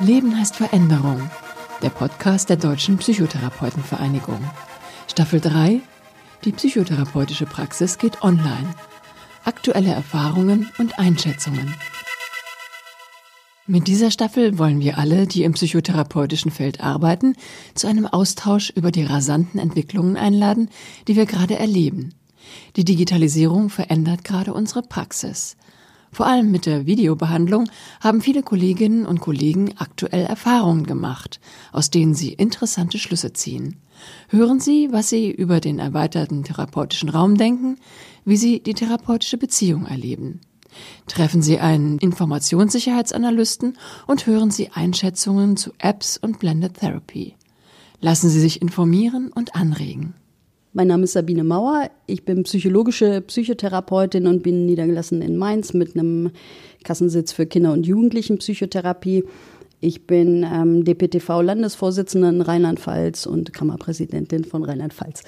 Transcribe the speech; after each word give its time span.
Leben 0.00 0.38
heißt 0.38 0.56
Veränderung. 0.56 1.30
Der 1.82 1.90
Podcast 1.90 2.48
der 2.48 2.56
Deutschen 2.56 2.96
Psychotherapeutenvereinigung. 2.96 4.40
Staffel 5.06 5.40
3. 5.40 5.80
Die 6.46 6.52
psychotherapeutische 6.52 7.44
Praxis 7.44 7.98
geht 7.98 8.22
online. 8.22 8.74
Aktuelle 9.44 9.92
Erfahrungen 9.92 10.70
und 10.78 10.98
Einschätzungen. 10.98 11.74
Mit 13.66 13.88
dieser 13.88 14.10
Staffel 14.10 14.58
wollen 14.58 14.80
wir 14.80 14.96
alle, 14.96 15.26
die 15.26 15.44
im 15.44 15.52
psychotherapeutischen 15.52 16.50
Feld 16.50 16.80
arbeiten, 16.80 17.36
zu 17.74 17.86
einem 17.86 18.06
Austausch 18.06 18.70
über 18.70 18.92
die 18.92 19.04
rasanten 19.04 19.60
Entwicklungen 19.60 20.16
einladen, 20.16 20.70
die 21.08 21.16
wir 21.16 21.26
gerade 21.26 21.58
erleben. 21.58 22.14
Die 22.76 22.86
Digitalisierung 22.86 23.68
verändert 23.68 24.24
gerade 24.24 24.54
unsere 24.54 24.80
Praxis. 24.80 25.58
Vor 26.12 26.26
allem 26.26 26.50
mit 26.50 26.66
der 26.66 26.86
Videobehandlung 26.86 27.68
haben 28.00 28.20
viele 28.20 28.42
Kolleginnen 28.42 29.06
und 29.06 29.20
Kollegen 29.20 29.74
aktuell 29.78 30.26
Erfahrungen 30.26 30.84
gemacht, 30.84 31.40
aus 31.72 31.90
denen 31.90 32.14
sie 32.14 32.32
interessante 32.32 32.98
Schlüsse 32.98 33.32
ziehen. 33.32 33.76
Hören 34.28 34.60
Sie, 34.60 34.88
was 34.92 35.10
Sie 35.10 35.30
über 35.30 35.60
den 35.60 35.78
erweiterten 35.78 36.42
therapeutischen 36.42 37.10
Raum 37.10 37.36
denken, 37.36 37.76
wie 38.24 38.36
Sie 38.36 38.60
die 38.60 38.74
therapeutische 38.74 39.36
Beziehung 39.36 39.86
erleben. 39.86 40.40
Treffen 41.06 41.42
Sie 41.42 41.58
einen 41.58 41.98
Informationssicherheitsanalysten 41.98 43.76
und 44.06 44.26
hören 44.26 44.50
Sie 44.50 44.70
Einschätzungen 44.70 45.56
zu 45.56 45.72
Apps 45.78 46.16
und 46.16 46.38
Blended 46.38 46.74
Therapy. 46.74 47.36
Lassen 48.00 48.30
Sie 48.30 48.40
sich 48.40 48.62
informieren 48.62 49.30
und 49.32 49.54
anregen. 49.54 50.14
Mein 50.72 50.86
Name 50.86 51.02
ist 51.02 51.14
Sabine 51.14 51.42
Mauer. 51.42 51.90
Ich 52.06 52.24
bin 52.24 52.44
psychologische 52.44 53.22
Psychotherapeutin 53.22 54.28
und 54.28 54.44
bin 54.44 54.66
niedergelassen 54.66 55.20
in 55.20 55.36
Mainz 55.36 55.74
mit 55.74 55.96
einem 55.96 56.30
Kassensitz 56.84 57.32
für 57.32 57.44
Kinder- 57.44 57.72
und 57.72 57.88
Jugendlichenpsychotherapie. 57.88 59.24
Ich 59.80 60.06
bin 60.06 60.44
ähm, 60.44 60.84
DPTV-Landesvorsitzende 60.84 62.28
in 62.28 62.40
Rheinland-Pfalz 62.40 63.26
und 63.26 63.52
Kammerpräsidentin 63.52 64.44
von 64.44 64.62
Rheinland-Pfalz. 64.62 65.24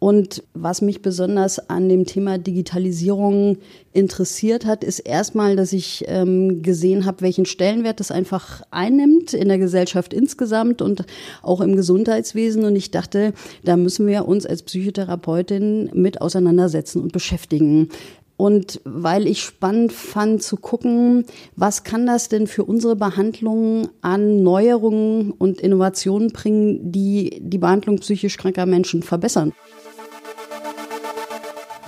Und 0.00 0.42
was 0.54 0.80
mich 0.80 1.02
besonders 1.02 1.68
an 1.68 1.90
dem 1.90 2.06
Thema 2.06 2.38
Digitalisierung 2.38 3.58
interessiert 3.92 4.64
hat, 4.64 4.82
ist 4.82 5.00
erstmal, 5.00 5.56
dass 5.56 5.74
ich 5.74 6.04
ähm, 6.08 6.62
gesehen 6.62 7.04
habe, 7.04 7.20
welchen 7.20 7.44
Stellenwert 7.44 8.00
das 8.00 8.10
einfach 8.10 8.62
einnimmt 8.70 9.34
in 9.34 9.48
der 9.48 9.58
Gesellschaft 9.58 10.14
insgesamt 10.14 10.80
und 10.80 11.04
auch 11.42 11.60
im 11.60 11.76
Gesundheitswesen. 11.76 12.64
Und 12.64 12.76
ich 12.76 12.90
dachte, 12.90 13.34
da 13.62 13.76
müssen 13.76 14.06
wir 14.06 14.26
uns 14.26 14.46
als 14.46 14.62
Psychotherapeutin 14.62 15.90
mit 15.92 16.22
auseinandersetzen 16.22 17.02
und 17.02 17.12
beschäftigen. 17.12 17.90
Und 18.38 18.80
weil 18.84 19.26
ich 19.26 19.42
spannend 19.42 19.92
fand 19.92 20.42
zu 20.42 20.56
gucken, 20.56 21.26
was 21.56 21.84
kann 21.84 22.06
das 22.06 22.30
denn 22.30 22.46
für 22.46 22.64
unsere 22.64 22.96
Behandlung 22.96 23.90
an 24.00 24.42
Neuerungen 24.42 25.32
und 25.32 25.60
Innovationen 25.60 26.30
bringen, 26.30 26.90
die 26.90 27.38
die 27.42 27.58
Behandlung 27.58 27.98
psychisch 27.98 28.38
kranker 28.38 28.64
Menschen 28.64 29.02
verbessern. 29.02 29.52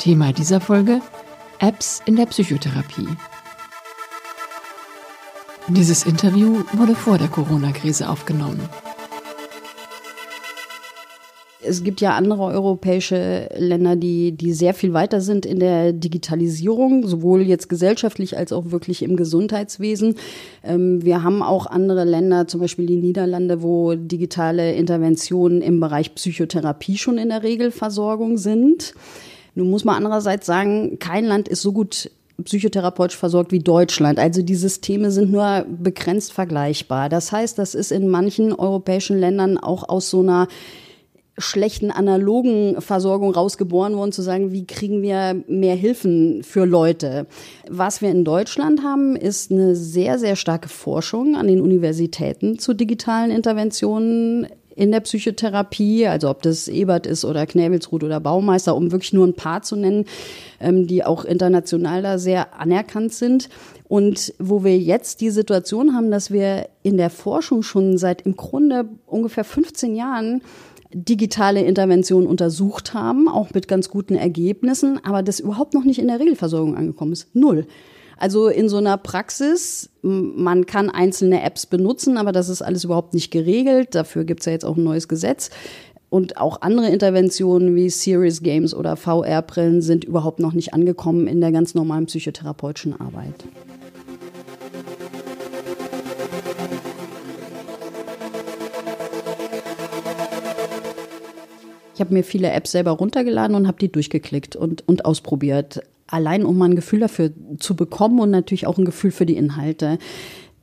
Thema 0.02 0.32
dieser 0.32 0.60
Folge 0.60 1.00
Apps 1.60 2.02
in 2.06 2.16
der 2.16 2.26
Psychotherapie. 2.26 3.06
Dieses 5.68 6.04
Interview 6.04 6.64
wurde 6.72 6.96
vor 6.96 7.18
der 7.18 7.28
Corona-Krise 7.28 8.08
aufgenommen. 8.08 8.58
Es 11.64 11.84
gibt 11.84 12.00
ja 12.00 12.16
andere 12.16 12.42
europäische 12.42 13.48
Länder, 13.56 13.94
die, 13.94 14.32
die 14.32 14.52
sehr 14.52 14.74
viel 14.74 14.92
weiter 14.92 15.20
sind 15.20 15.46
in 15.46 15.60
der 15.60 15.92
Digitalisierung, 15.92 17.06
sowohl 17.06 17.42
jetzt 17.42 17.68
gesellschaftlich 17.68 18.36
als 18.36 18.52
auch 18.52 18.72
wirklich 18.72 19.04
im 19.04 19.14
Gesundheitswesen. 19.14 20.16
Ähm, 20.64 21.04
wir 21.04 21.22
haben 21.22 21.44
auch 21.44 21.66
andere 21.66 22.02
Länder, 22.02 22.48
zum 22.48 22.60
Beispiel 22.60 22.86
die 22.86 22.96
Niederlande, 22.96 23.62
wo 23.62 23.94
digitale 23.94 24.74
Interventionen 24.74 25.62
im 25.62 25.78
Bereich 25.78 26.12
Psychotherapie 26.16 26.98
schon 26.98 27.18
in 27.18 27.28
der 27.28 27.44
Regelversorgung 27.44 28.36
sind. 28.36 28.94
Nun 29.54 29.70
muss 29.70 29.84
man 29.84 29.96
andererseits 29.96 30.46
sagen, 30.46 30.98
kein 30.98 31.24
Land 31.24 31.48
ist 31.48 31.62
so 31.62 31.72
gut 31.72 32.10
psychotherapeutisch 32.44 33.16
versorgt 33.16 33.52
wie 33.52 33.60
Deutschland. 33.60 34.18
Also 34.18 34.42
die 34.42 34.54
Systeme 34.54 35.10
sind 35.10 35.30
nur 35.30 35.66
begrenzt 35.68 36.32
vergleichbar. 36.32 37.08
Das 37.08 37.30
heißt, 37.30 37.58
das 37.58 37.74
ist 37.74 37.92
in 37.92 38.08
manchen 38.08 38.52
europäischen 38.52 39.18
Ländern 39.18 39.58
auch 39.58 39.88
aus 39.88 40.10
so 40.10 40.20
einer 40.20 40.48
schlechten 41.38 41.90
analogen 41.90 42.80
Versorgung 42.80 43.32
rausgeboren 43.32 43.96
worden, 43.96 44.12
zu 44.12 44.22
sagen, 44.22 44.52
wie 44.52 44.66
kriegen 44.66 45.02
wir 45.02 45.42
mehr 45.48 45.74
Hilfen 45.74 46.42
für 46.42 46.66
Leute. 46.66 47.26
Was 47.70 48.02
wir 48.02 48.10
in 48.10 48.24
Deutschland 48.24 48.82
haben, 48.82 49.16
ist 49.16 49.50
eine 49.50 49.74
sehr, 49.74 50.18
sehr 50.18 50.36
starke 50.36 50.68
Forschung 50.68 51.36
an 51.36 51.46
den 51.46 51.62
Universitäten 51.62 52.58
zu 52.58 52.74
digitalen 52.74 53.30
Interventionen 53.30 54.46
in 54.82 54.90
der 54.90 54.98
Psychotherapie, 54.98 56.08
also 56.08 56.28
ob 56.28 56.42
das 56.42 56.66
Ebert 56.66 57.06
ist 57.06 57.24
oder 57.24 57.46
Knäbelsruth 57.46 58.02
oder 58.02 58.18
Baumeister, 58.18 58.74
um 58.74 58.90
wirklich 58.90 59.12
nur 59.12 59.24
ein 59.24 59.34
paar 59.34 59.62
zu 59.62 59.76
nennen, 59.76 60.06
ähm, 60.58 60.88
die 60.88 61.04
auch 61.04 61.24
international 61.24 62.02
da 62.02 62.18
sehr 62.18 62.58
anerkannt 62.58 63.12
sind. 63.12 63.48
Und 63.84 64.34
wo 64.40 64.64
wir 64.64 64.76
jetzt 64.76 65.20
die 65.20 65.30
Situation 65.30 65.94
haben, 65.94 66.10
dass 66.10 66.32
wir 66.32 66.68
in 66.82 66.96
der 66.96 67.10
Forschung 67.10 67.62
schon 67.62 67.96
seit 67.96 68.22
im 68.22 68.34
Grunde 68.34 68.88
ungefähr 69.06 69.44
15 69.44 69.94
Jahren 69.94 70.42
digitale 70.92 71.62
Interventionen 71.62 72.26
untersucht 72.26 72.92
haben, 72.92 73.28
auch 73.28 73.54
mit 73.54 73.68
ganz 73.68 73.88
guten 73.88 74.16
Ergebnissen, 74.16 74.98
aber 75.04 75.22
das 75.22 75.38
überhaupt 75.38 75.74
noch 75.74 75.84
nicht 75.84 76.00
in 76.00 76.08
der 76.08 76.18
Regelversorgung 76.18 76.76
angekommen 76.76 77.12
ist. 77.12 77.28
Null. 77.36 77.68
Also 78.16 78.48
in 78.48 78.68
so 78.68 78.76
einer 78.76 78.96
Praxis, 78.98 79.90
man 80.02 80.66
kann 80.66 80.90
einzelne 80.90 81.42
Apps 81.42 81.66
benutzen, 81.66 82.16
aber 82.16 82.32
das 82.32 82.48
ist 82.48 82.62
alles 82.62 82.84
überhaupt 82.84 83.14
nicht 83.14 83.30
geregelt. 83.30 83.94
Dafür 83.94 84.24
gibt 84.24 84.40
es 84.40 84.46
ja 84.46 84.52
jetzt 84.52 84.64
auch 84.64 84.76
ein 84.76 84.84
neues 84.84 85.08
Gesetz. 85.08 85.50
Und 86.12 86.36
auch 86.36 86.60
andere 86.60 86.88
Interventionen 86.88 87.74
wie 87.74 87.88
Serious 87.88 88.42
Games 88.42 88.74
oder 88.74 88.96
VR-Brillen 88.96 89.80
sind 89.80 90.04
überhaupt 90.04 90.40
noch 90.40 90.52
nicht 90.52 90.74
angekommen 90.74 91.26
in 91.26 91.40
der 91.40 91.52
ganz 91.52 91.74
normalen 91.74 92.04
psychotherapeutischen 92.04 93.00
Arbeit. 93.00 93.34
Ich 101.94 102.00
habe 102.00 102.12
mir 102.12 102.24
viele 102.24 102.50
Apps 102.50 102.72
selber 102.72 102.92
runtergeladen 102.92 103.54
und 103.56 103.66
habe 103.66 103.78
die 103.78 103.90
durchgeklickt 103.90 104.56
und, 104.56 104.86
und 104.86 105.04
ausprobiert. 105.04 105.80
Allein 106.12 106.44
um 106.44 106.58
mal 106.58 106.66
ein 106.66 106.76
Gefühl 106.76 107.00
dafür 107.00 107.32
zu 107.58 107.74
bekommen 107.74 108.20
und 108.20 108.30
natürlich 108.30 108.66
auch 108.66 108.76
ein 108.76 108.84
Gefühl 108.84 109.10
für 109.10 109.24
die 109.24 109.36
Inhalte. 109.36 109.98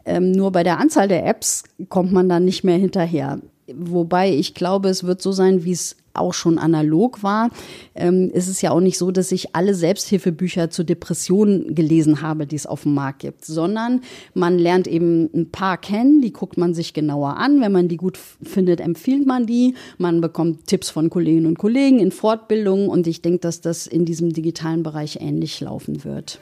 Ähm, 0.06 0.32
nur 0.32 0.52
bei 0.52 0.64
der 0.64 0.80
Anzahl 0.80 1.08
der 1.08 1.26
Apps 1.26 1.64
kommt 1.90 2.12
man 2.12 2.30
dann 2.30 2.46
nicht 2.46 2.64
mehr 2.64 2.78
hinterher. 2.78 3.40
Wobei 3.78 4.34
ich 4.34 4.53
glaube, 4.53 4.90
es 4.90 5.03
wird 5.03 5.22
so 5.22 5.31
sein, 5.31 5.63
wie 5.63 5.72
es 5.72 5.96
auch 6.13 6.34
schon 6.34 6.57
analog 6.57 7.24
war. 7.24 7.50
Ähm, 7.96 8.30
ist 8.31 8.47
es 8.47 8.62
ja 8.62 8.72
auch 8.72 8.80
nicht 8.80 8.97
so, 8.97 9.12
dass 9.12 9.31
ich 9.31 9.56
alle 9.56 9.74
Selbsthilfebücher 9.74 10.69
zur 10.69 10.85
Depression 10.85 11.74
gelesen 11.75 12.22
habe, 12.22 12.46
die 12.46 12.56
es 12.56 12.66
auf 12.66 12.84
dem 12.84 12.94
Markt 12.94 13.19
gibt, 13.19 13.46
sondern 13.46 14.02
man 14.34 14.58
lernt 14.59 14.88
eben 14.88 15.29
ein 15.34 15.50
paar 15.52 15.78
kennen, 15.78 16.22
die 16.22 16.34
guckt 16.34 16.58
man 16.58 16.74
sich 16.74 16.94
genauer 16.94 17.38
an. 17.38 17.62
Wenn 17.62 17.72
man 17.72 17.88
die 17.88 17.97
gut 17.97 18.19
findet, 18.44 18.81
empfiehlt 18.81 19.25
man 19.25 19.46
die. 19.46 19.75
Man 19.97 20.22
bekommt 20.22 20.68
Tipps 20.68 20.90
von 20.90 21.09
Kolleginnen 21.09 21.47
und 21.47 21.58
Kollegen 21.58 22.00
in 22.00 22.12
Fortbildungen 22.12 22.90
und 22.90 23.08
ich 23.08 23.22
denke, 23.22 23.40
dass 23.40 23.62
das 23.62 23.88
in 23.88 24.06
diesem 24.06 24.34
digitalen 24.34 24.84
Bereich 24.84 25.19
ähnlich 25.22 25.59
laufen 25.62 26.03
wird. 26.03 26.40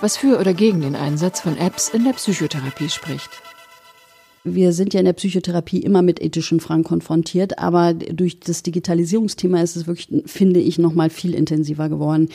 Was 0.00 0.16
für 0.16 0.40
oder 0.40 0.52
gegen 0.52 0.80
den 0.80 0.96
Einsatz 0.96 1.40
von 1.40 1.56
Apps 1.56 1.88
in 1.88 2.04
der 2.04 2.12
Psychotherapie 2.12 2.88
spricht. 2.88 3.30
Wir 4.44 4.72
sind 4.72 4.92
ja 4.92 5.00
in 5.00 5.06
der 5.06 5.12
Psychotherapie 5.12 5.78
immer 5.78 6.02
mit 6.02 6.20
ethischen 6.20 6.58
Fragen 6.58 6.82
konfrontiert, 6.82 7.58
aber 7.58 7.94
durch 7.94 8.40
das 8.40 8.64
Digitalisierungsthema 8.64 9.62
ist 9.62 9.76
es 9.76 9.86
wirklich, 9.86 10.08
finde 10.26 10.58
ich, 10.58 10.78
noch 10.78 10.94
mal 10.94 11.10
viel 11.10 11.34
intensiver 11.34 11.88
geworden, 11.88 12.28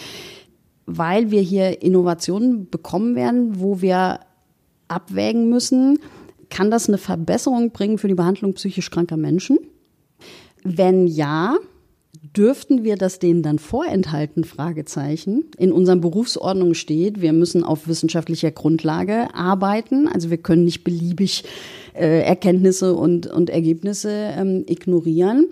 weil 0.86 1.32
wir 1.32 1.42
hier 1.42 1.82
Innovationen 1.82 2.70
bekommen 2.70 3.16
werden, 3.16 3.60
wo 3.60 3.82
wir 3.82 4.22
abwägen 4.88 5.50
müssen, 5.50 6.00
kann 6.50 6.72
das 6.72 6.88
eine 6.88 6.98
Verbesserung 6.98 7.72
bringen 7.72 7.98
für 7.98 8.08
die 8.08 8.16
Behandlung 8.16 8.54
psychisch 8.54 8.90
kranker 8.90 9.18
Menschen? 9.18 9.60
Wenn 10.64 11.08
ja, 11.08 11.58
Dürften 12.36 12.84
wir 12.84 12.98
das 12.98 13.20
denen 13.20 13.42
dann 13.42 13.60
vorenthalten? 13.60 14.44
Fragezeichen. 14.44 15.46
In 15.58 15.72
unseren 15.72 16.02
Berufsordnungen 16.02 16.76
steht, 16.76 17.22
wir 17.22 17.34
müssen 17.34 17.64
auf 17.64 17.88
wissenschaftlicher 17.88 18.52
Grundlage 18.52 19.34
arbeiten. 19.34 20.08
Also 20.08 20.30
wir 20.30 20.38
können 20.38 20.66
nicht 20.66 20.84
beliebig 20.84 21.44
äh, 21.98 22.22
Erkenntnisse 22.22 22.94
und, 22.94 23.28
und 23.28 23.50
Ergebnisse 23.50 24.12
ähm, 24.12 24.64
ignorieren. 24.68 25.48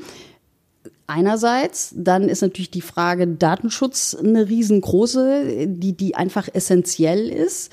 Einerseits, 1.08 1.94
dann 1.96 2.30
ist 2.30 2.42
natürlich 2.42 2.72
die 2.72 2.82
Frage 2.82 3.28
Datenschutz 3.28 4.16
eine 4.16 4.50
riesengroße, 4.50 5.68
die, 5.68 5.94
die 5.94 6.16
einfach 6.16 6.48
essentiell 6.52 7.30
ist. 7.30 7.72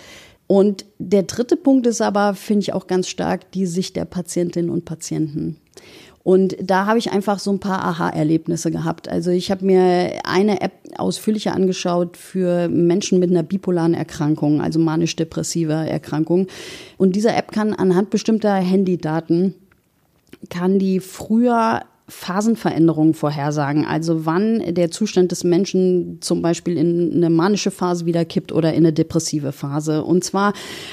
Und 0.52 0.84
der 0.98 1.22
dritte 1.22 1.56
Punkt 1.56 1.86
ist 1.86 2.02
aber, 2.02 2.34
finde 2.34 2.60
ich 2.60 2.74
auch 2.74 2.86
ganz 2.86 3.08
stark, 3.08 3.50
die 3.52 3.64
Sicht 3.64 3.96
der 3.96 4.04
Patientinnen 4.04 4.70
und 4.70 4.84
Patienten. 4.84 5.56
Und 6.24 6.56
da 6.60 6.84
habe 6.84 6.98
ich 6.98 7.10
einfach 7.10 7.38
so 7.38 7.50
ein 7.52 7.58
paar 7.58 7.82
Aha-Erlebnisse 7.82 8.70
gehabt. 8.70 9.08
Also 9.08 9.30
ich 9.30 9.50
habe 9.50 9.64
mir 9.64 10.20
eine 10.24 10.60
App 10.60 10.72
ausführlicher 10.98 11.54
angeschaut 11.54 12.18
für 12.18 12.68
Menschen 12.68 13.18
mit 13.18 13.30
einer 13.30 13.42
bipolaren 13.42 13.94
Erkrankung, 13.94 14.60
also 14.60 14.78
manisch-depressiver 14.78 15.86
Erkrankung. 15.86 16.48
Und 16.98 17.16
diese 17.16 17.32
App 17.32 17.50
kann 17.50 17.72
anhand 17.72 18.10
bestimmter 18.10 18.52
Handydaten 18.52 19.54
kann 20.50 20.78
die 20.78 21.00
früher 21.00 21.80
Phasenveränderungen 22.08 23.14
vorhersagen, 23.14 23.84
also 23.84 24.26
wann 24.26 24.74
der 24.74 24.90
Zustand 24.90 25.30
des 25.30 25.44
Menschen 25.44 26.18
zum 26.20 26.42
Beispiel 26.42 26.76
in 26.76 27.12
eine 27.14 27.30
manische 27.30 27.70
Phase 27.70 28.06
wieder 28.06 28.24
kippt 28.24 28.52
oder 28.52 28.72
in 28.72 28.78
eine 28.78 28.92
depressive 28.92 29.52
Phase. 29.52 30.04
Und 30.04 30.24
zwar 30.24 30.52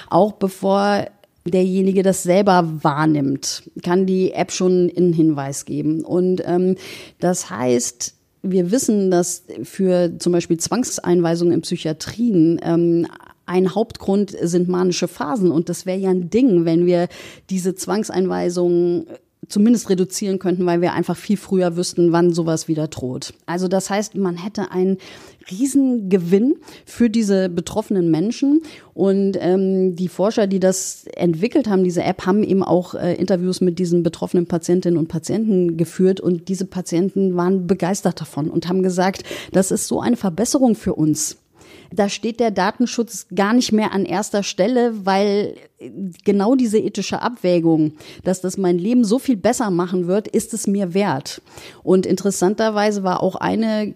auch 0.10 0.34
bevor 0.34 1.06
derjenige 1.46 2.04
das 2.04 2.24
selber 2.24 2.70
wahrnimmt, 2.84 3.64
kann 3.84 4.06
die 4.06 4.32
App 4.32 4.52
schon 4.52 4.92
einen 4.96 5.14
Hinweis 5.14 5.66
geben. 5.66 6.04
Und 6.06 6.44
ähm, 6.46 6.76
das 7.20 7.50
heißt, 7.50 8.14
wir 8.42 8.72
wissen, 8.72 9.12
dass 9.12 9.44
für 9.64 10.18
zum 10.20 10.32
Beispiel 10.32 10.58
Zwangseinweisungen 10.58 11.54
in 11.54 11.62
Psychiatrien 11.62 12.60
ähm, 12.64 13.08
ein 13.46 13.74
Hauptgrund 13.74 14.36
sind 14.40 14.70
manische 14.70 15.08
Phasen. 15.08 15.52
Und 15.52 15.70
das 15.70 15.86
wäre 15.86 15.98
ja 15.98 16.12
ein 16.12 16.30
Ding, 16.30 16.66
wenn 16.66 16.86
wir 16.86 17.08
diese 17.50 17.74
Zwangseinweisungen 17.74 19.08
zumindest 19.48 19.90
reduzieren 19.90 20.38
könnten, 20.38 20.66
weil 20.66 20.82
wir 20.82 20.94
einfach 20.94 21.18
viel 21.18 21.38
früher 21.38 21.76
wüssten, 21.76 22.12
wann 22.12 22.34
sowas 22.34 22.68
wieder 22.68 22.88
droht. 22.88 23.34
Also 23.46 23.68
das 23.68 23.90
heißt, 23.90 24.16
man 24.16 24.38
hätte 24.38 24.72
einen 24.72 24.98
Riesengewinn 25.50 26.58
für 26.86 27.10
diese 27.10 27.50
betroffenen 27.50 28.12
Menschen. 28.12 28.62
Und 28.94 29.38
ähm, 29.40 29.96
die 29.96 30.08
Forscher, 30.08 30.48
die 30.48 30.60
das 30.60 31.06
entwickelt 31.16 31.68
haben, 31.68 31.84
diese 31.84 32.04
App, 32.04 32.26
haben 32.26 32.44
eben 32.44 32.64
auch 32.64 32.94
äh, 32.94 33.16
Interviews 33.16 33.62
mit 33.62 33.80
diesen 33.80 34.04
betroffenen 34.04 34.46
Patientinnen 34.46 35.00
und 35.00 35.08
Patienten 35.08 35.78
geführt. 35.78 36.20
Und 36.20 36.50
diese 36.50 36.66
Patienten 36.66 37.36
waren 37.36 37.66
begeistert 37.66 38.22
davon 38.22 38.50
und 38.50 38.68
haben 38.68 38.84
gesagt, 38.84 39.24
das 39.52 39.72
ist 39.72 39.88
so 39.88 40.02
eine 40.02 40.18
Verbesserung 40.18 40.76
für 40.76 40.94
uns 40.94 41.38
da 41.92 42.10
steht 42.10 42.40
der 42.40 42.52
Datenschutz 42.52 43.28
gar 43.34 43.54
nicht 43.54 43.72
mehr 43.72 43.92
an 43.94 44.06
erster 44.06 44.44
Stelle, 44.44 45.06
weil 45.06 45.56
genau 46.26 46.56
diese 46.56 46.78
ethische 46.78 47.22
Abwägung, 47.22 47.94
dass 48.24 48.42
das 48.42 48.58
mein 48.58 48.78
Leben 48.78 49.06
so 49.06 49.18
viel 49.18 49.38
besser 49.38 49.72
machen 49.72 50.08
wird, 50.08 50.28
ist 50.28 50.54
es 50.54 50.68
mir 50.68 50.94
wert. 50.94 51.42
Und 51.84 52.06
interessanterweise 52.06 53.04
war 53.04 53.24
auch 53.24 53.36
eine 53.36 53.94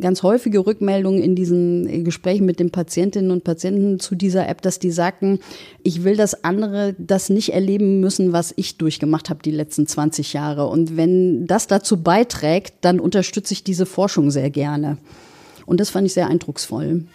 ganz 0.00 0.22
häufige 0.22 0.66
Rückmeldung 0.66 1.22
in 1.22 1.34
diesen 1.34 2.04
Gesprächen 2.04 2.44
mit 2.44 2.58
den 2.58 2.70
Patientinnen 2.70 3.30
und 3.30 3.44
Patienten 3.44 4.00
zu 4.00 4.14
dieser 4.14 4.48
App, 4.48 4.62
dass 4.62 4.78
die 4.78 4.90
sagten, 4.90 5.38
ich 5.82 6.04
will, 6.04 6.16
dass 6.16 6.44
andere 6.44 6.94
das 6.98 7.30
nicht 7.30 7.52
erleben 7.52 8.00
müssen, 8.00 8.32
was 8.32 8.52
ich 8.56 8.78
durchgemacht 8.78 9.30
habe 9.30 9.42
die 9.42 9.52
letzten 9.52 9.86
20 9.86 10.32
Jahre. 10.32 10.66
Und 10.66 10.96
wenn 10.96 11.46
das 11.46 11.66
dazu 11.66 12.02
beiträgt, 12.02 12.74
dann 12.80 12.98
unterstütze 13.00 13.54
ich 13.54 13.64
diese 13.64 13.86
Forschung 13.86 14.30
sehr 14.30 14.50
gerne. 14.50 14.98
Und 15.66 15.80
das 15.80 15.90
fand 15.90 16.06
ich 16.06 16.14
sehr 16.14 16.28
eindrucksvoll. 16.28 17.06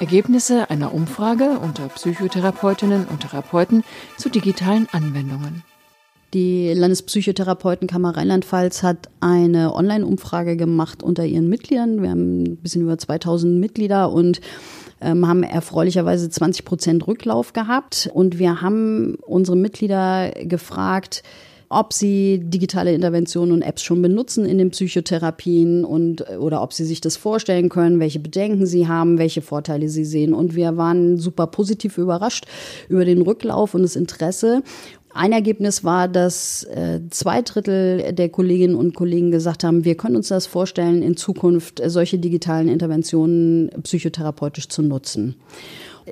Ergebnisse 0.00 0.70
einer 0.70 0.94
Umfrage 0.94 1.58
unter 1.58 1.88
Psychotherapeutinnen 1.88 3.06
und 3.06 3.20
Therapeuten 3.20 3.82
zu 4.16 4.28
digitalen 4.28 4.86
Anwendungen. 4.92 5.64
Die 6.34 6.72
Landespsychotherapeutenkammer 6.74 8.16
Rheinland-Pfalz 8.16 8.82
hat 8.82 9.08
eine 9.20 9.74
Online-Umfrage 9.74 10.56
gemacht 10.56 11.02
unter 11.02 11.24
ihren 11.24 11.48
Mitgliedern. 11.48 12.02
Wir 12.02 12.10
haben 12.10 12.42
ein 12.42 12.56
bisschen 12.58 12.82
über 12.82 12.98
2000 12.98 13.58
Mitglieder 13.58 14.12
und 14.12 14.40
ähm, 15.00 15.26
haben 15.26 15.42
erfreulicherweise 15.42 16.28
20 16.28 16.64
Prozent 16.64 17.06
Rücklauf 17.06 17.54
gehabt. 17.54 18.10
Und 18.12 18.38
wir 18.38 18.60
haben 18.60 19.16
unsere 19.26 19.56
Mitglieder 19.56 20.32
gefragt, 20.42 21.22
ob 21.70 21.92
sie 21.92 22.40
digitale 22.42 22.94
Interventionen 22.94 23.52
und 23.52 23.62
Apps 23.62 23.82
schon 23.82 24.00
benutzen 24.00 24.46
in 24.46 24.58
den 24.58 24.70
Psychotherapien 24.70 25.84
und 25.84 26.24
oder 26.38 26.62
ob 26.62 26.72
sie 26.72 26.84
sich 26.84 27.00
das 27.00 27.16
vorstellen 27.16 27.68
können, 27.68 28.00
welche 28.00 28.20
Bedenken 28.20 28.66
sie 28.66 28.88
haben, 28.88 29.18
welche 29.18 29.42
Vorteile 29.42 29.88
sie 29.88 30.04
sehen. 30.04 30.32
Und 30.32 30.54
wir 30.54 30.76
waren 30.76 31.18
super 31.18 31.46
positiv 31.46 31.98
überrascht 31.98 32.46
über 32.88 33.04
den 33.04 33.20
Rücklauf 33.20 33.74
und 33.74 33.82
das 33.82 33.96
Interesse. 33.96 34.62
Ein 35.12 35.32
Ergebnis 35.32 35.84
war, 35.84 36.06
dass 36.06 36.64
äh, 36.64 37.00
zwei 37.10 37.42
Drittel 37.42 38.12
der 38.12 38.28
Kolleginnen 38.28 38.74
und 38.74 38.94
Kollegen 38.94 39.30
gesagt 39.30 39.64
haben, 39.64 39.84
wir 39.84 39.96
können 39.96 40.16
uns 40.16 40.28
das 40.28 40.46
vorstellen, 40.46 41.02
in 41.02 41.16
Zukunft 41.16 41.82
solche 41.84 42.18
digitalen 42.18 42.68
Interventionen 42.68 43.70
psychotherapeutisch 43.82 44.68
zu 44.68 44.82
nutzen 44.82 45.34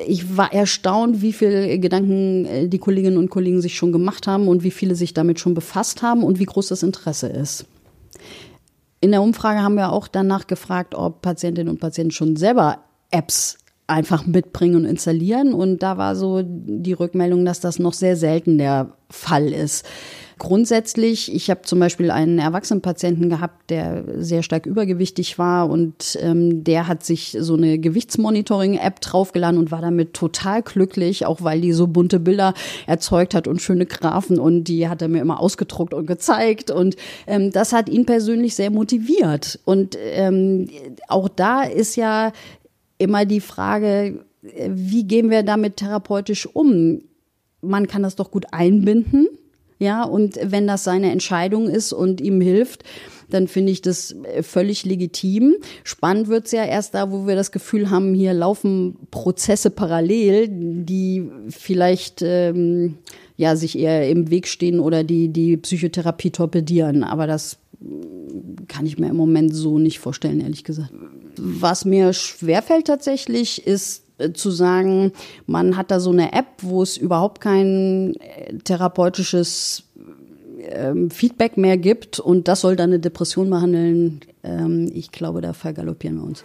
ich 0.07 0.37
war 0.37 0.53
erstaunt, 0.53 1.23
wie 1.23 1.33
viel 1.33 1.79
Gedanken 1.79 2.45
äh, 2.45 2.69
die 2.69 2.79
Kolleginnen 2.79 3.17
und 3.17 3.31
Kollegen 3.31 3.61
sich 3.61 3.77
schon 3.77 3.93
gemacht 3.93 4.27
haben 4.27 4.49
und 4.49 4.63
wie 4.63 4.71
viele 4.71 4.95
sich 4.95 5.15
damit 5.15 5.41
schon 5.41 5.55
befasst 5.55 6.03
haben 6.03 6.23
und 6.23 6.39
wie 6.39 6.45
groß 6.45 6.69
das 6.69 6.83
Interesse 6.83 7.29
ist. 7.29 7.67
In 9.01 9.11
der 9.13 9.23
Umfrage 9.23 9.63
haben 9.63 9.77
wir 9.77 9.93
auch 9.93 10.09
danach 10.09 10.47
gefragt, 10.47 10.95
ob 10.95 11.23
Patientinnen 11.23 11.71
und 11.71 11.81
Patienten 11.81 12.11
schon 12.11 12.37
selber 12.37 12.81
Apps 13.11 13.59
einfach 13.87 14.27
mitbringen 14.27 14.77
und 14.77 14.85
installieren. 14.85 15.55
Und 15.55 15.83
da 15.83 15.97
war 15.97 16.17
so 16.17 16.43
die 16.45 16.93
Rückmeldung, 16.93 17.45
dass 17.45 17.61
das 17.61 17.79
noch 17.79 17.93
sehr 17.93 18.17
selten 18.17 18.59
der 18.59 18.95
Fall 19.11 19.53
ist. 19.53 19.87
Grundsätzlich, 20.39 21.35
ich 21.35 21.49
habe 21.49 21.63
zum 21.63 21.79
Beispiel 21.79 22.11
einen 22.11 22.39
erwachsenen 22.39 22.83
Patienten 22.83 23.31
gehabt, 23.31 23.71
der 23.71 24.05
sehr 24.19 24.43
stark 24.43 24.67
übergewichtig 24.67 25.39
war 25.39 25.71
und 25.71 26.19
ähm, 26.21 26.63
der 26.63 26.89
hat 26.89 27.05
sich 27.05 27.35
so 27.41 27.55
eine 27.55 27.79
Gewichtsmonitoring-App 27.79 29.01
draufgeladen 29.01 29.59
und 29.59 29.71
war 29.71 29.81
damit 29.81 30.13
total 30.13 30.61
glücklich, 30.61 31.25
auch 31.25 31.41
weil 31.41 31.63
die 31.63 31.73
so 31.73 31.87
bunte 31.87 32.21
Bilder 32.21 32.53
erzeugt 32.87 33.35
hat 33.35 33.49
und 33.49 33.63
schöne 33.63 33.87
Graphen 33.87 34.39
und 34.39 34.65
die 34.65 34.91
hat 34.91 35.01
er 35.01 35.09
mir 35.09 35.23
immer 35.23 35.41
ausgedruckt 35.41 35.95
und 35.95 36.07
gezeigt 36.07 36.71
und 36.71 36.97
ähm, 37.27 37.51
das 37.51 37.73
hat 37.73 37.89
ihn 37.89 38.05
persönlich 38.05 38.55
sehr 38.55 38.71
motiviert 38.71 39.59
und 39.65 39.97
ähm, 39.99 40.69
auch 41.09 41.31
da 41.31 41.63
ist 41.63 41.97
ja 41.97 42.33
immer 42.99 43.25
die 43.25 43.41
Frage, 43.41 44.27
wie 44.43 45.05
gehen 45.05 45.31
wir 45.31 45.43
damit 45.43 45.79
therapeutisch 45.79 46.47
um? 46.47 47.01
Man 47.63 47.87
kann 47.87 48.03
das 48.03 48.17
doch 48.17 48.31
gut 48.31 48.45
einbinden 48.53 49.29
ja, 49.79 50.05
und 50.05 50.39
wenn 50.43 50.67
das 50.67 50.85
seine 50.85 51.11
Entscheidung 51.11 51.69
ist 51.69 51.93
und 51.93 52.21
ihm 52.21 52.41
hilft, 52.41 52.83
dann 53.29 53.49
finde 53.49 53.73
ich 53.73 53.83
das 53.83 54.15
äh, 54.25 54.43
völlig 54.43 54.85
legitim. 54.85 55.57
Spannend 55.85 56.29
wird's 56.29 56.53
ja 56.53 56.65
erst 56.65 56.95
da, 56.95 57.11
wo 57.11 57.27
wir 57.27 57.35
das 57.35 57.53
Gefühl 57.53 57.91
haben, 57.91 58.15
hier 58.15 58.33
laufen 58.33 58.97
Prozesse 59.11 59.71
parallel, 59.71 60.49
die 60.51 61.29
vielleicht 61.49 62.23
ähm, 62.23 62.99
ja 63.37 63.57
sich 63.57 63.79
eher 63.79 64.09
im 64.09 64.31
Weg 64.31 64.47
stehen 64.47 64.81
oder 64.81 65.05
die 65.05 65.29
die 65.29 65.57
Psychotherapie 65.57 66.31
torpedieren. 66.31 67.03
Aber 67.05 67.27
das 67.27 67.59
kann 68.69 68.87
ich 68.87 68.99
mir 68.99 69.09
im 69.09 69.17
Moment 69.17 69.55
so 69.55 69.79
nicht 69.79 69.99
vorstellen, 69.99 70.41
ehrlich 70.41 70.65
gesagt. 70.65 70.93
Was 71.37 71.85
mir 71.85 72.13
schwerfällt 72.13 72.87
tatsächlich, 72.87 73.67
ist 73.67 74.06
zu 74.35 74.51
sagen, 74.51 75.13
man 75.47 75.77
hat 75.77 75.91
da 75.91 76.01
so 76.01 76.11
eine 76.11 76.33
App, 76.33 76.47
wo 76.63 76.83
es 76.83 76.97
überhaupt 76.97 77.41
kein 77.41 78.15
äh, 78.17 78.57
therapeutisches 78.65 79.85
ähm, 80.61 81.11
Feedback 81.11 81.57
mehr 81.57 81.77
gibt 81.77 82.19
und 82.19 82.49
das 82.49 82.63
soll 82.63 82.77
dann 82.77 82.91
eine 82.91 83.01
Depression 83.01 83.51
behandeln. 83.51 84.21
Ähm, 84.43 84.91
ich 84.93 85.13
glaube, 85.13 85.41
da 85.41 85.53
vergaloppieren 85.53 86.17
wir 86.17 86.25
uns. 86.25 86.45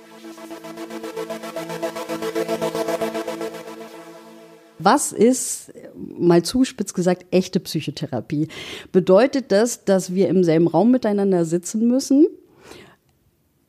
Was 4.84 5.12
ist, 5.12 5.72
mal 5.96 6.42
zuspitzt 6.42 6.96
gesagt, 6.96 7.28
echte 7.30 7.60
Psychotherapie? 7.60 8.48
Bedeutet 8.92 9.52
das, 9.52 9.86
dass 9.86 10.16
wir 10.16 10.28
im 10.28 10.44
selben 10.44 10.68
Raum 10.68 10.90
miteinander 10.90 11.46
sitzen 11.46 11.88
müssen? 11.88 12.26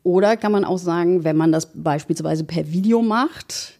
Oder 0.05 0.37
kann 0.37 0.53
man 0.53 0.65
auch 0.65 0.79
sagen, 0.79 1.23
wenn 1.23 1.37
man 1.37 1.53
das 1.53 1.69
beispielsweise 1.75 2.45
per 2.45 2.73
Video 2.73 3.03
macht, 3.03 3.79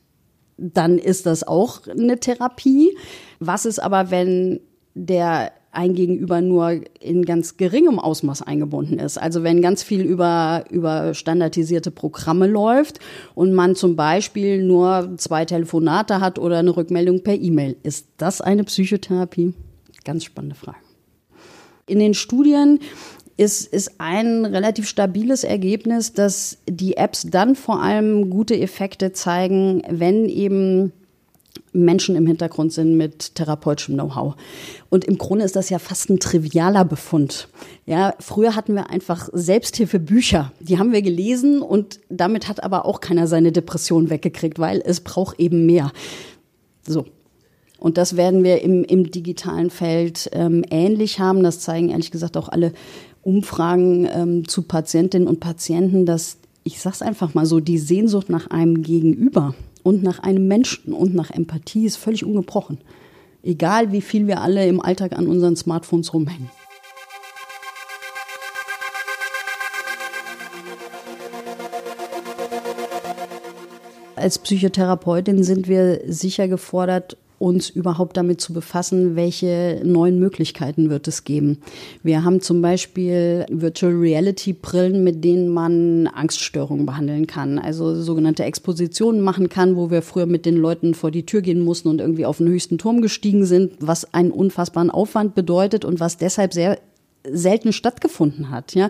dann 0.57 0.99
ist 0.99 1.27
das 1.27 1.47
auch 1.47 1.87
eine 1.87 2.19
Therapie. 2.19 2.97
Was 3.41 3.67
ist 3.67 3.79
aber, 3.79 4.11
wenn 4.11 4.61
der 4.95 5.53
ein 5.73 5.95
Gegenüber 5.95 6.43
nur 6.43 6.81
in 7.01 7.25
ganz 7.25 7.57
geringem 7.57 7.99
Ausmaß 7.99 8.43
eingebunden 8.43 8.99
ist. 8.99 9.17
Also 9.17 9.43
wenn 9.43 9.63
ganz 9.63 9.83
viel 9.83 10.03
über, 10.03 10.65
über 10.71 11.15
standardisierte 11.15 11.91
Programme 11.91 12.47
läuft 12.47 12.99
und 13.35 13.55
man 13.55 13.75
zum 13.75 13.97
Beispiel 13.97 14.63
nur 14.63 15.15
zwei 15.17 15.47
Telefonate 15.47 16.21
hat 16.21 16.39
oder 16.39 16.59
eine 16.59 16.77
Rückmeldung 16.77 17.23
per 17.23 17.35
E-Mail. 17.35 17.77
Ist 17.83 18.09
das 18.19 18.43
eine 18.43 18.65
Psychotherapie? 18.65 19.55
Ganz 20.05 20.25
spannende 20.25 20.57
Frage. 20.57 20.79
In 21.87 21.99
den 21.99 22.15
Studien 22.15 22.79
ist, 23.43 23.67
ist 23.67 23.93
ein 23.99 24.45
relativ 24.45 24.89
stabiles 24.89 25.45
Ergebnis, 25.45 26.13
dass 26.13 26.59
die 26.69 26.97
Apps 26.97 27.27
dann 27.29 27.57
vor 27.57 27.83
allem 27.83 28.31
gute 28.31 28.59
Effekte 28.59 29.13
zeigen, 29.13 29.83
wenn 29.89 30.29
eben 30.29 30.93
Menschen 31.73 32.17
im 32.17 32.27
Hintergrund 32.27 32.73
sind 32.73 32.97
mit 32.97 33.35
therapeutischem 33.35 33.95
Know-how. 33.95 34.37
Und 34.91 35.05
im 35.05 35.19
Grunde 35.19 35.45
ist 35.45 35.57
das 35.57 35.71
ja 35.71 35.79
fast 35.79 36.11
ein 36.11 36.21
trivialer 36.21 36.85
Befund. 36.85 37.49
Ja, 37.87 38.15
früher 38.21 38.55
hatten 38.55 38.75
wir 38.75 38.91
einfach 38.91 39.29
Selbsthilfebücher. 39.33 40.53
Die 40.61 40.79
haben 40.79 40.93
wir 40.93 41.03
gelesen 41.03 41.63
und 41.63 42.01
damit 42.11 42.49
hat 42.49 42.63
aber 42.63 42.85
auch 42.85 43.01
keiner 43.01 43.27
seine 43.27 43.53
Depression 43.53 44.11
weggekriegt, 44.11 44.59
weil 44.59 44.83
es 44.85 45.01
braucht 45.01 45.41
eben 45.41 45.67
mehr. 45.67 45.93
So. 46.87 47.07
Und 47.79 47.99
das 47.99 48.17
werden 48.17 48.45
wir 48.45 48.63
im, 48.63 48.85
im 48.85 49.11
digitalen 49.11 49.69
Feld 49.69 50.31
ähm, 50.33 50.65
ähnlich 50.71 51.19
haben. 51.19 51.43
Das 51.43 51.59
zeigen 51.59 51.89
ehrlich 51.89 52.13
gesagt 52.13 52.37
auch 52.37 52.49
alle 52.49 52.73
Umfragen 53.23 54.09
ähm, 54.13 54.49
zu 54.49 54.63
Patientinnen 54.63 55.29
und 55.29 55.41
Patienten, 55.41 56.07
dass 56.07 56.39
ich 56.65 56.81
sag's 56.81 57.03
einfach 57.03 57.35
mal 57.35 57.47
so, 57.47 57.61
die 57.61 57.79
Sehnsucht 57.79 58.29
nach 58.29 58.49
einem 58.49 58.83
Gegenüber 58.83 59.55
und 59.83 60.03
nach 60.03 60.21
einem 60.21 60.47
Menschen 60.47 60.93
und 60.93 61.15
nach 61.15 61.31
Empathie 61.31 61.87
ist 61.87 61.97
völlig 61.97 62.25
ungebrochen. 62.25 62.79
Egal 63.43 63.91
wie 63.91 64.01
viel 64.01 64.27
wir 64.29 64.41
alle 64.41 64.67
im 64.67 64.81
Alltag 64.81 65.13
an 65.13 65.27
unseren 65.27 65.57
Smartphones 65.57 66.15
rumhängen. 66.15 66.51
Als 74.15 74.39
Psychotherapeutin 74.39 75.43
sind 75.43 75.67
wir 75.67 76.03
sicher 76.07 76.47
gefordert, 76.47 77.17
uns 77.43 77.69
überhaupt 77.69 78.17
damit 78.17 78.41
zu 78.41 78.53
befassen, 78.53 79.17
welche 79.17 79.81
neuen 79.85 80.21
Möglichkeiten 80.21 80.91
wird 80.91 81.09
es 81.09 81.25
geben. 81.25 81.59
Wir 82.05 82.23
haben 82.23 82.41
zum 82.41 82.63
Beispiel 82.63 83.45
Virtual 83.51 83.93
Reality 83.93 84.53
Brillen, 84.53 85.03
mit 85.03 85.25
denen 85.25 85.49
man 85.49 86.07
Angststörungen 86.07 86.87
behandeln 86.87 87.27
kann, 87.27 87.59
also 87.59 88.01
sogenannte 88.01 88.45
Expositionen 88.45 89.21
machen 89.21 89.49
kann, 89.49 89.75
wo 89.75 89.91
wir 89.91 90.03
früher 90.03 90.27
mit 90.27 90.47
den 90.47 90.57
Leuten 90.57 90.95
vor 90.95 91.11
die 91.11 91.27
Tür 91.27 91.43
gehen 91.43 91.65
mussten 91.65 91.89
und 91.89 92.01
irgendwie 92.01 92.27
auf 92.27 92.39
den 92.39 92.47
höchsten 92.47 92.79
Turm 92.79 93.03
gestiegen 93.03 93.45
sind, 93.45 93.73
was 93.81 94.15
einen 94.15 94.31
unfassbaren 94.31 94.91
Aufwand 94.91 95.35
bedeutet 95.35 95.85
und 95.85 95.99
was 95.99 96.19
deshalb 96.19 96.53
sehr 96.53 96.79
selten 97.25 97.73
stattgefunden 97.73 98.51
hat. 98.51 98.75
Ja, 98.75 98.89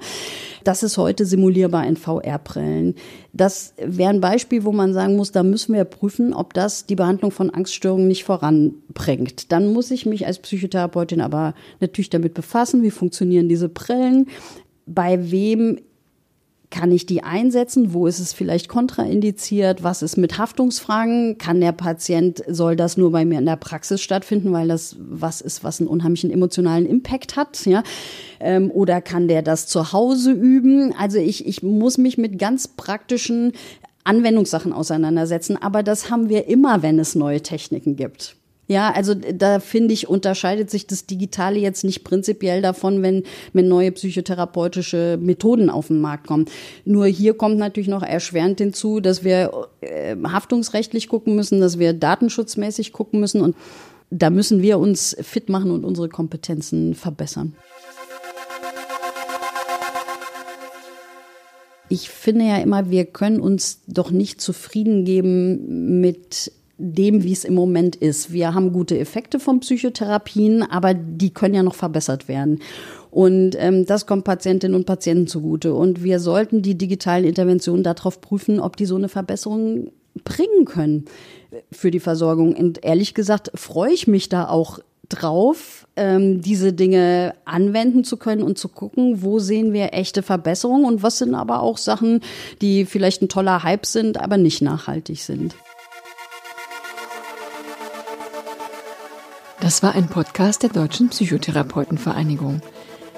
das 0.65 0.83
ist 0.83 0.99
heute 0.99 1.27
simulierbar 1.27 1.87
in 1.87 1.97
VR-Brillen. 1.97 2.95
Das 3.33 3.75
wäre 3.77 4.11
ein 4.11 4.21
Beispiel, 4.21 4.65
wo 4.65 4.73
man 4.73 4.95
sagen 4.95 5.17
muss, 5.17 5.33
da 5.33 5.43
müssen 5.43 5.75
wir 5.75 5.85
prüfen, 5.85 6.33
ob 6.33 6.55
das 6.55 6.87
die 6.87 6.97
Behandlung 6.97 7.31
von 7.31 7.51
Angststörungen 7.51 8.09
nicht 8.09 8.25
voranbringt. 8.25 9.53
Dann 9.53 9.73
muss 9.73 9.91
ich 9.91 10.07
mich 10.07 10.27
als 10.27 10.39
Psychotherapeutin 10.39 11.21
aber 11.21 11.55
natürlich 11.81 12.11
damit 12.11 12.35
befassen, 12.35 12.83
wie 12.83 12.91
funktionieren 12.91 13.49
diese 13.49 13.69
Brillen, 13.69 14.29
bei 14.87 15.31
wem 15.31 15.79
kann 16.73 16.91
ich 16.91 17.07
die 17.07 17.23
einsetzen? 17.23 17.93
Wo 17.93 18.09
ist 18.09 18.19
es 18.19 18.33
vielleicht 18.33 18.69
kontraindiziert? 18.69 19.85
Was 19.85 20.03
ist 20.03 20.17
mit 20.17 20.39
Haftungsfragen? 20.39 21.39
Kann 21.39 21.61
der 21.61 21.71
Patient, 21.71 22.43
soll 22.49 22.75
das 22.75 22.97
nur 22.97 23.13
bei 23.13 23.25
mir 23.25 23.39
in 23.39 23.47
der 23.47 23.57
Praxis 23.57 24.01
stattfinden, 24.01 24.53
weil 24.53 24.67
das 24.67 24.97
was 24.99 25.41
ist, 25.41 25.63
was 25.63 25.81
einen 25.81 25.89
unheimlichen 25.89 26.33
emotionalen 26.33 26.87
Impact 26.87 27.37
hat? 27.37 27.65
Ja? 27.67 27.85
Ähm, 28.41 28.71
oder 28.73 29.01
kann 29.01 29.29
der 29.29 29.43
das 29.43 29.69
zu 29.69 29.93
Hause 29.93 30.33
üben? 30.33 30.93
Also 30.99 31.19
ich, 31.19 31.47
ich 31.47 31.63
muss 31.63 31.99
mich 31.99 32.19
mit 32.19 32.39
ganz 32.39 32.67
praktischen 32.67 33.53
Anwendungssachen 34.05 34.73
auseinandersetzen. 34.73 35.57
Aber 35.57 35.83
das 35.83 36.11
haben 36.11 36.29
wir 36.29 36.49
immer, 36.49 36.83
wenn 36.83 36.99
es 36.99 37.15
neue 37.15 37.43
Techniken 37.43 37.95
gibt. 37.97 38.37
Ja, 38.69 38.93
also 38.93 39.15
da 39.15 39.59
finde 39.59 39.93
ich, 39.93 40.09
unterscheidet 40.09 40.71
sich 40.71 40.87
das 40.87 41.07
Digitale 41.07 41.59
jetzt 41.59 41.83
nicht 41.83 42.05
prinzipiell 42.05 42.63
davon, 42.63 43.03
wenn, 43.03 43.25
wenn 43.53 43.69
neue 43.69 43.91
psychotherapeutische 43.91 45.19
Methoden 45.21 45.69
auf 45.69 45.89
den 45.89 46.01
Markt 46.01 46.27
kommen. 46.29 46.47
Nur 46.85 47.07
hier 47.07 47.35
kommt 47.35 47.59
natürlich 47.59 47.89
noch 47.89 48.05
erschwerend 48.05 48.59
hinzu, 48.59 49.01
dass 49.01 49.25
wir 49.25 49.69
äh, 49.81 50.17
haftungsrechtlich 50.17 51.09
gucken 51.09 51.35
müssen, 51.35 51.61
dass 51.61 51.79
wir 51.79 51.93
datenschutzmäßig 51.93 52.93
gucken 52.93 53.19
müssen 53.19 53.41
und 53.41 53.57
da 54.11 54.31
müssen 54.31 54.63
wir 54.63 54.79
uns 54.79 55.17
fit 55.21 55.49
machen 55.49 55.71
und 55.71 55.85
unsere 55.85 56.09
Kompetenzen 56.09 56.95
verbessern. 56.95 57.55
Ich 61.89 62.09
finde 62.09 62.47
ja 62.47 62.59
immer, 62.59 62.91
wir 62.91 63.07
können 63.07 63.41
uns 63.41 63.81
doch 63.87 64.11
nicht 64.11 64.41
zufrieden 64.41 65.05
geben 65.05 66.01
mit 66.01 66.53
dem, 66.83 67.23
wie 67.23 67.33
es 67.33 67.45
im 67.45 67.55
Moment 67.55 67.95
ist. 67.97 68.33
Wir 68.33 68.55
haben 68.55 68.73
gute 68.73 68.99
Effekte 68.99 69.39
von 69.39 69.61
Psychotherapien, 69.61 70.63
aber 70.63 70.95
die 70.95 71.31
können 71.31 71.55
ja 71.55 71.63
noch 71.63 71.77
verbessert 71.77 72.27
werden. 72.27 72.61
Und 73.11 73.57
ähm, 73.59 73.87
das 73.87 74.07
kommt 74.07 74.25
Patientinnen 74.25 74.75
und 74.75 74.87
Patienten 74.87 75.27
zugute. 75.27 75.75
Und 75.75 76.03
wir 76.03 76.19
sollten 76.19 76.63
die 76.63 76.77
digitalen 76.77 77.25
Interventionen 77.25 77.85
darauf 77.85 78.21
prüfen, 78.21 78.59
ob 78.59 78.77
die 78.77 78.87
so 78.87 78.97
eine 78.97 79.09
Verbesserung 79.09 79.93
bringen 80.25 80.65
können 80.65 81.05
für 81.71 81.91
die 81.91 82.01
Versorgung. 82.01 82.57
Und 82.57 82.85
ehrlich 82.85 83.15
gesagt 83.15 83.51
freue 83.55 83.93
ich 83.93 84.09
mich 84.09 84.29
da 84.29 84.49
auch 84.49 84.81
drauf, 85.09 85.87
ähm, 85.97 86.41
diese 86.41 86.73
Dinge 86.73 87.35
anwenden 87.45 88.03
zu 88.03 88.17
können 88.17 88.43
und 88.43 88.59
zu 88.59 88.69
gucken, 88.69 89.23
wo 89.23 89.39
sehen 89.39 89.73
wir 89.73 89.93
echte 89.93 90.23
Verbesserungen 90.23 90.87
und 90.87 91.03
was 91.03 91.19
sind 91.19 91.35
aber 91.35 91.61
auch 91.61 91.77
Sachen, 91.77 92.21
die 92.61 92.87
vielleicht 92.87 93.23
ein 93.23 93.29
toller 93.29 93.63
Hype 93.63 93.87
sind, 93.87 94.19
aber 94.19 94.39
nicht 94.39 94.63
nachhaltig 94.63 95.21
sind. 95.21 95.55
Das 99.73 99.83
war 99.83 99.95
ein 99.95 100.07
Podcast 100.07 100.63
der 100.65 100.69
Deutschen 100.69 101.09
Psychotherapeutenvereinigung. 101.09 102.61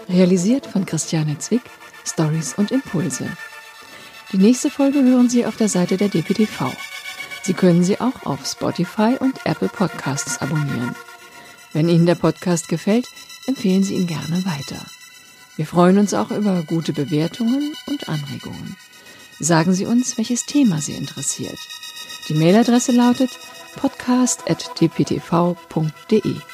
Realisiert 0.09 0.69
von 0.69 0.87
Christiane 0.87 1.37
Zwick, 1.39 1.63
Stories 2.07 2.55
und 2.57 2.71
Impulse. 2.71 3.27
Die 4.31 4.39
nächste 4.39 4.71
Folge 4.71 5.03
hören 5.03 5.29
Sie 5.29 5.47
auf 5.47 5.57
der 5.57 5.69
Seite 5.69 5.97
der 5.97 6.11
DPTV. 6.11 6.71
Sie 7.43 7.55
können 7.55 7.83
sie 7.83 8.01
auch 8.01 8.25
auf 8.25 8.47
Spotify 8.47 9.17
und 9.19 9.45
Apple 9.45 9.67
Podcasts 9.67 10.41
abonnieren. 10.41 10.95
Wenn 11.73 11.89
Ihnen 11.89 12.07
der 12.07 12.15
Podcast 12.15 12.69
gefällt, 12.69 13.09
empfehlen 13.49 13.83
Sie 13.83 13.97
ihn 13.97 14.07
gerne 14.07 14.45
weiter. 14.45 14.81
Wir 15.57 15.67
freuen 15.67 15.99
uns 15.99 16.15
auch 16.15 16.31
über 16.31 16.63
gute 16.63 16.93
Bewertungen 16.93 17.75
und 17.89 18.09
Anregungen. 18.09 18.77
Sagen 19.41 19.73
Sie 19.73 19.87
uns, 19.87 20.17
welches 20.19 20.47
Thema 20.47 20.81
Sie 20.81 20.95
interessiert. 20.95 21.59
Die 22.29 22.35
Mailadresse 22.35 22.93
lautet 22.93 23.31
podcast.dptv.de. 23.77 26.54